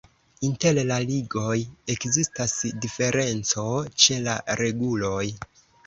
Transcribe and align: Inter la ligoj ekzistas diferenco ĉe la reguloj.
Inter 0.47 0.79
la 0.91 0.97
ligoj 1.11 1.59
ekzistas 1.95 2.57
diferenco 2.87 3.69
ĉe 4.03 4.21
la 4.31 4.39
reguloj. 4.65 5.25